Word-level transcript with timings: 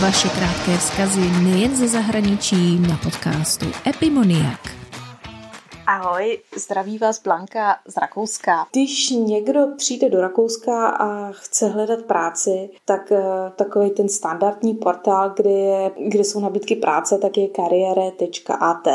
vaše 0.00 0.28
krátké 0.28 0.78
vzkazy 0.78 1.20
nejen 1.20 1.76
ze 1.76 1.88
zahraničí 1.88 2.78
na 2.78 2.96
podcastu 2.96 3.66
Epimoniak. 3.84 4.79
Ahoj, 5.92 6.38
zdraví 6.56 6.98
vás 6.98 7.22
Blanka 7.22 7.76
z 7.88 7.96
Rakouska. 7.96 8.66
Když 8.72 9.10
někdo 9.10 9.60
přijde 9.76 10.08
do 10.08 10.20
Rakouska 10.20 10.88
a 10.88 11.32
chce 11.32 11.68
hledat 11.68 12.02
práci, 12.02 12.70
tak 12.84 13.10
uh, 13.10 13.18
takový 13.56 13.90
ten 13.90 14.08
standardní 14.08 14.74
portál, 14.74 15.30
kde, 15.36 15.50
je, 15.50 15.90
kde 16.08 16.24
jsou 16.24 16.40
nabídky 16.40 16.76
práce, 16.76 17.18
tak 17.18 17.36
je 17.36 17.48
kariére.at. 17.48 18.88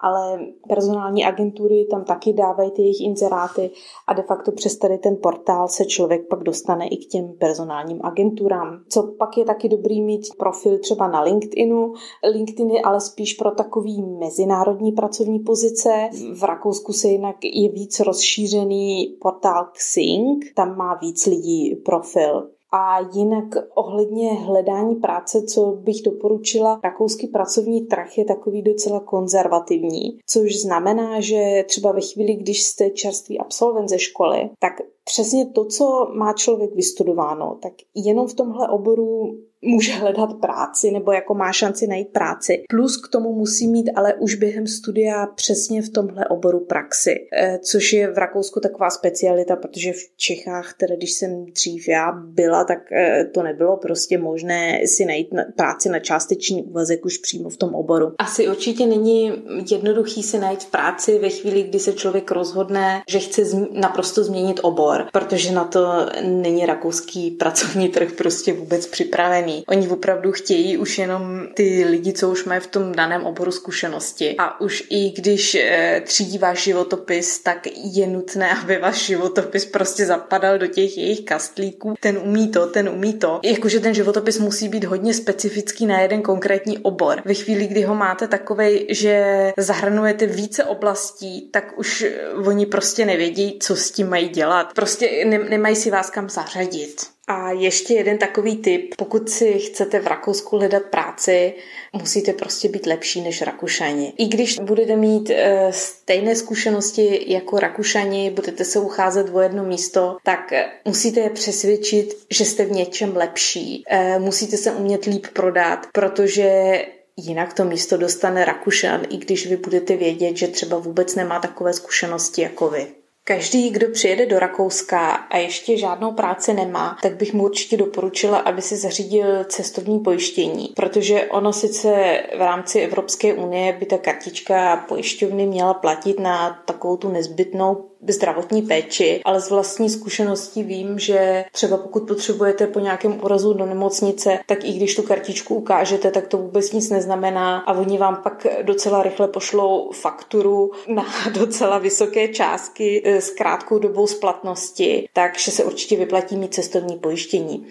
Ale 0.00 0.38
personální 0.68 1.24
agentury 1.24 1.86
tam 1.90 2.04
taky 2.04 2.32
dávají 2.32 2.70
ty 2.70 2.82
jejich 2.82 3.00
inzeráty 3.00 3.70
a 4.06 4.12
de 4.12 4.22
facto 4.22 4.52
přes 4.52 4.76
tady 4.76 4.98
ten 4.98 5.16
portál 5.22 5.68
se 5.68 5.84
člověk 5.84 6.28
pak 6.28 6.42
dostane 6.42 6.88
i 6.88 6.96
k 6.96 7.08
těm 7.08 7.32
personálním 7.40 8.00
agenturám. 8.02 8.84
Co 8.88 9.02
pak 9.18 9.36
je 9.36 9.44
taky 9.44 9.68
dobrý 9.68 10.02
mít 10.02 10.22
profil 10.38 10.78
třeba 10.78 11.08
na 11.08 11.22
LinkedInu. 11.22 11.92
LinkedIn 12.32 12.70
je 12.70 12.82
ale 12.82 13.00
spíš 13.00 13.34
pro 13.34 13.50
takový 13.50 14.02
mezinárodní 14.02 14.92
pracovní 14.92 15.38
pozice 15.38 16.08
v 16.34 16.42
Rakousku 16.42 16.92
se 16.92 17.08
jinak 17.08 17.36
je 17.44 17.68
víc 17.68 18.00
rozšířený 18.00 19.16
portál 19.20 19.68
Xing, 19.72 20.44
tam 20.54 20.76
má 20.76 20.94
víc 20.94 21.26
lidí 21.26 21.76
profil. 21.76 22.50
A 22.72 23.00
jinak 23.14 23.44
ohledně 23.74 24.32
hledání 24.32 24.94
práce, 24.94 25.42
co 25.42 25.66
bych 25.66 26.02
doporučila, 26.02 26.80
rakouský 26.84 27.26
pracovní 27.26 27.80
trh 27.80 28.18
je 28.18 28.24
takový 28.24 28.62
docela 28.62 29.00
konzervativní, 29.00 30.18
což 30.26 30.60
znamená, 30.60 31.20
že 31.20 31.64
třeba 31.66 31.92
ve 31.92 32.00
chvíli, 32.00 32.34
když 32.34 32.62
jste 32.62 32.90
čerstvý 32.90 33.38
absolvent 33.38 33.88
ze 33.88 33.98
školy, 33.98 34.50
tak 34.58 34.72
přesně 35.04 35.46
to, 35.46 35.64
co 35.64 36.10
má 36.14 36.32
člověk 36.32 36.74
vystudováno, 36.74 37.58
tak 37.62 37.72
jenom 37.94 38.28
v 38.28 38.34
tomhle 38.34 38.68
oboru 38.68 39.38
může 39.64 39.92
hledat 39.92 40.30
práci 40.40 40.90
nebo 40.90 41.12
jako 41.12 41.34
má 41.34 41.52
šanci 41.52 41.86
najít 41.86 42.08
práci. 42.08 42.62
Plus 42.68 43.06
k 43.06 43.08
tomu 43.08 43.32
musí 43.32 43.68
mít 43.68 43.90
ale 43.94 44.14
už 44.14 44.34
během 44.34 44.66
studia 44.66 45.26
přesně 45.26 45.82
v 45.82 45.88
tomhle 45.88 46.26
oboru 46.28 46.60
praxi, 46.60 47.14
eh, 47.32 47.58
což 47.58 47.92
je 47.92 48.12
v 48.12 48.18
Rakousku 48.18 48.60
taková 48.60 48.90
specialita, 48.90 49.56
protože 49.56 49.92
v 49.92 50.16
Čechách, 50.16 50.74
teda 50.74 50.96
když 50.96 51.12
jsem 51.12 51.44
dřív 51.44 51.88
já 51.88 52.12
byla, 52.12 52.64
tak 52.64 52.78
eh, 52.92 53.24
to 53.24 53.42
nebylo 53.42 53.76
prostě 53.76 54.18
možné 54.18 54.86
si 54.86 55.04
najít 55.04 55.28
práci 55.56 55.88
na 55.88 55.98
částečný 55.98 56.62
úvazek 56.62 57.04
už 57.04 57.18
přímo 57.18 57.48
v 57.48 57.56
tom 57.56 57.74
oboru. 57.74 58.12
Asi 58.18 58.48
určitě 58.48 58.86
není 58.86 59.32
jednoduchý 59.70 60.22
si 60.22 60.38
najít 60.38 60.70
práci 60.70 61.18
ve 61.18 61.28
chvíli, 61.28 61.62
kdy 61.62 61.78
se 61.78 61.92
člověk 61.92 62.30
rozhodne, 62.30 63.02
že 63.08 63.18
chce 63.18 63.42
naprosto 63.72 64.24
změnit 64.24 64.60
obor, 64.62 64.93
protože 65.12 65.52
na 65.52 65.64
to 65.64 66.08
není 66.22 66.66
rakouský 66.66 67.30
pracovní 67.30 67.88
trh 67.88 68.12
prostě 68.12 68.52
vůbec 68.52 68.86
připravený 68.86 69.64
Oni 69.68 69.88
opravdu 69.88 70.32
chtějí 70.32 70.78
už 70.78 70.98
jenom 70.98 71.46
ty 71.54 71.84
lidi, 71.84 72.12
co 72.12 72.30
už 72.30 72.44
mají 72.44 72.60
v 72.60 72.66
tom 72.66 72.92
daném 72.92 73.26
oboru 73.26 73.52
zkušenosti. 73.52 74.34
A 74.38 74.60
už 74.60 74.84
i 74.90 75.10
když 75.10 75.54
e, 75.54 76.02
třídí 76.04 76.38
váš 76.38 76.62
životopis, 76.62 77.38
tak 77.38 77.66
je 77.74 78.06
nutné, 78.06 78.50
aby 78.62 78.78
váš 78.78 79.06
životopis 79.06 79.64
prostě 79.64 80.06
zapadal 80.06 80.58
do 80.58 80.66
těch 80.66 80.98
jejich 80.98 81.24
kastlíků. 81.24 81.94
Ten 82.00 82.18
umí 82.18 82.48
to, 82.48 82.66
ten 82.66 82.88
umí 82.88 83.12
to. 83.12 83.40
Jakože 83.42 83.80
ten 83.80 83.94
životopis 83.94 84.38
musí 84.38 84.68
být 84.68 84.84
hodně 84.84 85.14
specifický 85.14 85.86
na 85.86 86.00
jeden 86.00 86.22
konkrétní 86.22 86.78
obor. 86.78 87.22
Ve 87.24 87.34
chvíli, 87.34 87.66
kdy 87.66 87.82
ho 87.82 87.94
máte 87.94 88.28
takovej, 88.28 88.86
že 88.90 89.52
zahrnujete 89.56 90.26
více 90.26 90.64
oblastí, 90.64 91.48
tak 91.50 91.78
už 91.78 92.06
oni 92.46 92.66
prostě 92.66 93.04
nevědí, 93.04 93.58
co 93.60 93.76
s 93.76 93.90
tím 93.90 94.08
mají 94.08 94.28
dělat. 94.28 94.72
Prostě 94.74 94.83
ne- 95.24 95.38
nemají 95.38 95.76
si 95.76 95.90
vás 95.90 96.10
kam 96.10 96.30
zařadit. 96.30 97.14
A 97.26 97.50
ještě 97.50 97.94
jeden 97.94 98.18
takový 98.18 98.56
tip. 98.56 98.94
Pokud 98.96 99.30
si 99.30 99.58
chcete 99.58 100.00
v 100.00 100.06
Rakousku 100.06 100.56
hledat 100.56 100.82
práci, 100.82 101.54
musíte 101.92 102.32
prostě 102.32 102.68
být 102.68 102.86
lepší 102.86 103.20
než 103.20 103.42
Rakušani. 103.42 104.12
I 104.18 104.28
když 104.28 104.58
budete 104.58 104.96
mít 104.96 105.30
e, 105.30 105.68
stejné 105.72 106.36
zkušenosti 106.36 107.32
jako 107.32 107.58
Rakušani, 107.58 108.30
budete 108.30 108.64
se 108.64 108.78
ucházet 108.78 109.26
o 109.32 109.40
jedno 109.40 109.64
místo, 109.64 110.16
tak 110.22 110.52
musíte 110.84 111.20
je 111.20 111.30
přesvědčit, 111.30 112.14
že 112.30 112.44
jste 112.44 112.64
v 112.64 112.70
něčem 112.70 113.16
lepší. 113.16 113.84
E, 113.86 114.18
musíte 114.18 114.56
se 114.56 114.72
umět 114.72 115.04
líp 115.04 115.26
prodat, 115.32 115.86
protože 115.92 116.78
Jinak 117.16 117.52
to 117.54 117.64
místo 117.64 117.96
dostane 117.96 118.44
Rakušan, 118.44 119.02
i 119.10 119.16
když 119.16 119.46
vy 119.46 119.56
budete 119.56 119.96
vědět, 119.96 120.36
že 120.36 120.48
třeba 120.48 120.78
vůbec 120.78 121.14
nemá 121.14 121.40
takové 121.40 121.72
zkušenosti 121.72 122.42
jako 122.42 122.68
vy. 122.68 122.86
Každý, 123.26 123.70
kdo 123.70 123.88
přijede 123.88 124.26
do 124.26 124.38
Rakouska 124.38 125.10
a 125.10 125.36
ještě 125.36 125.76
žádnou 125.76 126.12
práci 126.12 126.54
nemá, 126.54 126.98
tak 127.02 127.16
bych 127.16 127.34
mu 127.34 127.44
určitě 127.44 127.76
doporučila, 127.76 128.38
aby 128.38 128.62
si 128.62 128.76
zařídil 128.76 129.44
cestovní 129.44 130.00
pojištění, 130.00 130.72
protože 130.76 131.24
ono 131.24 131.52
sice 131.52 132.22
v 132.36 132.40
rámci 132.40 132.80
Evropské 132.80 133.34
unie 133.34 133.72
by 133.72 133.86
ta 133.86 133.98
kartička 133.98 134.76
pojišťovny 134.76 135.46
měla 135.46 135.74
platit 135.74 136.20
na 136.20 136.62
takovou 136.66 136.96
tu 136.96 137.08
nezbytnou 137.08 137.84
zdravotní 138.12 138.62
péči, 138.62 139.20
ale 139.24 139.40
z 139.40 139.50
vlastní 139.50 139.90
zkušeností 139.90 140.62
vím, 140.62 140.98
že 140.98 141.44
třeba 141.52 141.76
pokud 141.76 142.08
potřebujete 142.08 142.66
po 142.66 142.80
nějakém 142.80 143.24
úrazu 143.24 143.52
do 143.52 143.66
nemocnice, 143.66 144.38
tak 144.46 144.64
i 144.64 144.72
když 144.72 144.96
tu 144.96 145.02
kartičku 145.02 145.54
ukážete, 145.54 146.10
tak 146.10 146.26
to 146.26 146.38
vůbec 146.38 146.72
nic 146.72 146.90
neznamená 146.90 147.58
a 147.58 147.72
oni 147.72 147.98
vám 147.98 148.16
pak 148.22 148.46
docela 148.62 149.02
rychle 149.02 149.28
pošlou 149.28 149.90
fakturu 149.92 150.70
na 150.88 151.06
docela 151.32 151.78
vysoké 151.78 152.28
částky 152.28 153.02
s 153.20 153.30
krátkou 153.30 153.78
dobou 153.78 154.06
splatnosti, 154.06 155.08
takže 155.12 155.50
se 155.50 155.64
určitě 155.64 155.96
vyplatí 155.96 156.36
mít 156.36 156.54
cestovní 156.54 156.96
pojištění. 156.96 157.66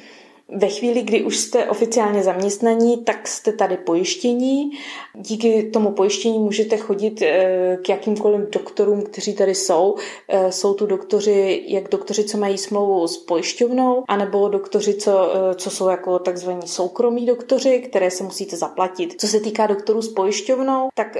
Ve 0.55 0.67
chvíli, 0.67 1.01
kdy 1.01 1.23
už 1.23 1.37
jste 1.37 1.69
oficiálně 1.69 2.23
zaměstnaní, 2.23 3.03
tak 3.03 3.27
jste 3.27 3.51
tady 3.51 3.77
pojištění. 3.77 4.71
Díky 5.15 5.63
tomu 5.63 5.91
pojištění 5.91 6.39
můžete 6.39 6.77
chodit 6.77 7.21
eh, 7.21 7.77
k 7.81 7.89
jakýmkoliv 7.89 8.49
doktorům, 8.49 9.01
kteří 9.01 9.33
tady 9.33 9.55
jsou. 9.55 9.95
Eh, 10.27 10.51
jsou 10.51 10.73
tu 10.73 10.85
doktoři, 10.85 11.63
jak 11.67 11.89
doktoři, 11.89 12.23
co 12.23 12.37
mají 12.37 12.57
smlouvu 12.57 13.07
s 13.07 13.17
pojišťovnou, 13.17 14.03
anebo 14.07 14.49
doktoři, 14.49 14.93
co, 14.93 15.31
eh, 15.33 15.55
co 15.55 15.69
jsou 15.69 15.89
jako 15.89 16.19
takzvaní 16.19 16.67
soukromí 16.67 17.25
doktoři, 17.25 17.79
které 17.79 18.11
se 18.11 18.23
musíte 18.23 18.57
zaplatit. 18.57 19.15
Co 19.21 19.27
se 19.27 19.39
týká 19.39 19.67
doktorů 19.67 20.01
s 20.01 20.13
pojišťovnou, 20.13 20.89
tak 20.95 21.17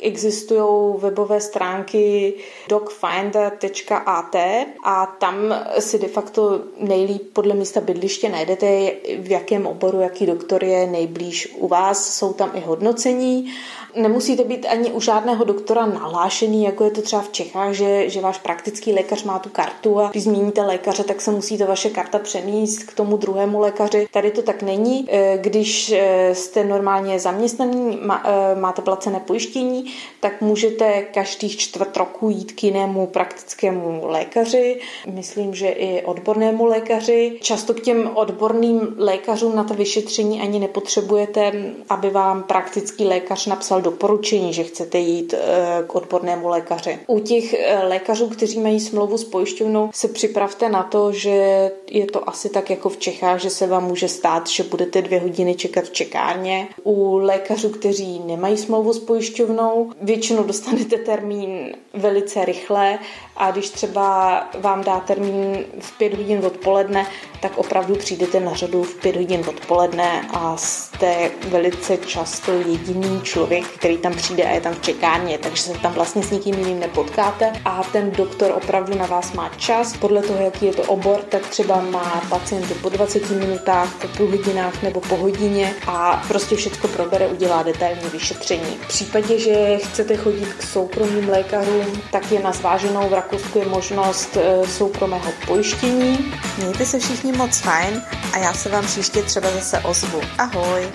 existují 0.00 0.94
webové 0.98 1.40
stránky 1.40 2.34
docfinder.at 2.68 4.36
a 4.84 5.16
tam 5.20 5.36
si 5.78 5.98
de 5.98 6.08
facto 6.08 6.60
nejlíp 6.78 7.22
podle 7.32 7.54
místa 7.54 7.80
bydliště 7.80 8.25
prostě 8.26 8.46
najdete, 8.46 8.92
v 9.18 9.30
jakém 9.30 9.66
oboru, 9.66 10.00
jaký 10.00 10.26
doktor 10.26 10.64
je 10.64 10.86
nejblíž 10.86 11.54
u 11.58 11.68
vás. 11.68 12.14
Jsou 12.14 12.32
tam 12.32 12.50
i 12.54 12.60
hodnocení 12.60 13.52
nemusíte 13.96 14.44
být 14.44 14.66
ani 14.66 14.92
u 14.92 15.00
žádného 15.00 15.44
doktora 15.44 15.86
nahlášený, 15.86 16.64
jako 16.64 16.84
je 16.84 16.90
to 16.90 17.02
třeba 17.02 17.22
v 17.22 17.32
Čechách, 17.32 17.72
že, 17.72 18.10
že 18.10 18.20
váš 18.20 18.38
praktický 18.38 18.92
lékař 18.92 19.24
má 19.24 19.38
tu 19.38 19.48
kartu 19.48 20.00
a 20.00 20.08
když 20.10 20.22
změníte 20.22 20.62
lékaře, 20.62 21.04
tak 21.04 21.20
se 21.20 21.30
musíte 21.30 21.64
vaše 21.64 21.90
karta 21.90 22.18
přemíst 22.18 22.82
k 22.82 22.94
tomu 22.94 23.16
druhému 23.16 23.60
lékaři. 23.60 24.08
Tady 24.10 24.30
to 24.30 24.42
tak 24.42 24.62
není. 24.62 25.06
E, 25.08 25.38
když 25.38 25.92
e, 25.92 26.34
jste 26.34 26.64
normálně 26.64 27.18
zaměstnaný, 27.18 27.98
e, 27.98 28.54
máte 28.60 28.82
placené 28.82 29.20
pojištění, 29.20 29.84
tak 30.20 30.40
můžete 30.40 31.02
každých 31.02 31.56
čtvrt 31.56 31.96
roku 31.96 32.30
jít 32.30 32.52
k 32.52 32.64
jinému 32.64 33.06
praktickému 33.06 34.00
lékaři, 34.02 34.80
myslím, 35.06 35.54
že 35.54 35.68
i 35.68 36.04
odbornému 36.04 36.64
lékaři. 36.64 37.38
Často 37.40 37.74
k 37.74 37.80
těm 37.80 38.05
odborným 38.14 38.94
lékařům 38.98 39.56
na 39.56 39.64
to 39.64 39.74
vyšetření 39.74 40.40
ani 40.40 40.58
nepotřebujete, 40.58 41.52
aby 41.88 42.10
vám 42.10 42.42
praktický 42.42 43.04
lékař 43.04 43.46
napsal 43.46 43.80
doporučení, 43.80 44.52
že 44.52 44.64
chcete 44.64 44.98
jít 44.98 45.34
eh, 45.34 45.82
k 45.86 45.94
odbornému 45.94 46.48
lékaři. 46.48 46.98
U 47.06 47.20
těch 47.20 47.54
eh, 47.54 47.86
lékařů, 47.88 48.28
kteří 48.28 48.60
mají 48.60 48.80
smlouvu 48.80 49.18
s 49.18 49.24
pojišťovnou, 49.24 49.90
se 49.94 50.08
připravte 50.08 50.68
na 50.68 50.82
to, 50.82 51.12
že 51.12 51.70
je 51.90 52.06
to 52.06 52.28
asi 52.28 52.48
tak 52.48 52.70
jako 52.70 52.88
v 52.88 52.96
Čechách, 52.96 53.40
že 53.40 53.50
se 53.50 53.66
vám 53.66 53.84
může 53.84 54.08
stát, 54.08 54.48
že 54.48 54.62
budete 54.62 55.02
dvě 55.02 55.20
hodiny 55.20 55.54
čekat 55.54 55.84
v 55.84 55.92
čekárně. 55.92 56.68
U 56.82 57.16
lékařů, 57.16 57.70
kteří 57.70 58.18
nemají 58.26 58.56
smlouvu 58.56 58.92
s 58.92 58.98
pojišťovnou, 58.98 59.90
většinou 60.00 60.42
dostanete 60.42 60.96
termín 60.96 61.72
velice 61.94 62.44
rychle 62.44 62.98
a 63.36 63.50
když 63.50 63.70
třeba 63.70 64.40
vám 64.58 64.84
dá 64.84 65.00
termín 65.00 65.64
v 65.80 65.98
pět 65.98 66.14
hodin 66.14 66.46
odpoledne, 66.46 67.06
tak 67.40 67.58
opravdu 67.58 67.95
přijdete 67.96 68.40
na 68.40 68.54
řadu 68.54 68.82
v 68.82 68.94
pět 68.94 69.16
hodin 69.16 69.44
odpoledne 69.48 70.28
a 70.32 70.56
jste 70.56 71.30
velice 71.48 71.96
často 71.96 72.52
jediný 72.52 73.20
člověk, 73.22 73.66
který 73.66 73.98
tam 73.98 74.14
přijde 74.14 74.44
a 74.44 74.50
je 74.50 74.60
tam 74.60 74.74
v 74.74 74.82
čekárně, 74.82 75.38
takže 75.38 75.62
se 75.62 75.78
tam 75.78 75.92
vlastně 75.92 76.22
s 76.22 76.30
nikým 76.30 76.54
jiným 76.54 76.80
nepotkáte 76.80 77.52
a 77.64 77.82
ten 77.92 78.10
doktor 78.10 78.52
opravdu 78.56 78.98
na 78.98 79.06
vás 79.06 79.32
má 79.32 79.48
čas. 79.56 79.96
Podle 79.96 80.22
toho, 80.22 80.38
jaký 80.44 80.66
je 80.66 80.72
to 80.72 80.82
obor, 80.82 81.20
tak 81.28 81.46
třeba 81.46 81.80
má 81.80 82.22
pacienty 82.30 82.74
po 82.74 82.88
20 82.88 83.30
minutách, 83.30 83.94
po 83.94 84.08
půl 84.08 84.30
hodinách 84.30 84.82
nebo 84.82 85.00
po 85.00 85.16
hodině 85.16 85.74
a 85.86 86.24
prostě 86.28 86.56
všechno 86.56 86.88
probere, 86.88 87.26
udělá 87.26 87.62
detailní 87.62 88.08
vyšetření. 88.12 88.78
V 88.80 88.88
případě, 88.88 89.38
že 89.38 89.78
chcete 89.78 90.16
chodit 90.16 90.54
k 90.58 90.62
soukromým 90.62 91.28
lékařům, 91.28 92.02
tak 92.12 92.32
je 92.32 92.42
na 92.42 92.52
zváženou 92.52 93.08
v 93.08 93.14
Rakousku 93.14 93.58
je 93.58 93.66
možnost 93.66 94.36
eh, 94.36 94.66
soukromého 94.66 95.32
pojištění. 95.46 96.32
Mějte 96.58 96.86
se 96.86 96.98
všichni 96.98 97.32
moc 97.32 97.58
fajn 97.58 97.85
fajn 97.86 98.02
a 98.32 98.38
já 98.38 98.52
se 98.52 98.68
vám 98.68 98.86
příště 98.86 99.22
třeba 99.22 99.50
zase 99.50 99.78
ozvu. 99.78 100.20
Ahoj! 100.38 100.88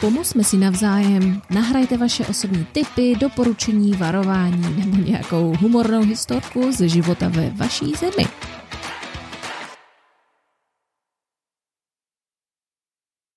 Pomozme 0.00 0.44
si 0.44 0.56
navzájem, 0.56 1.42
nahrajte 1.50 1.96
vaše 1.96 2.26
osobní 2.26 2.66
tipy, 2.72 3.16
doporučení, 3.20 3.92
varování 3.92 4.74
nebo 4.78 4.96
nějakou 4.96 5.56
humornou 5.60 6.02
historku 6.02 6.72
ze 6.72 6.88
života 6.88 7.28
ve 7.28 7.50
vaší 7.50 7.92
zemi. 8.00 8.28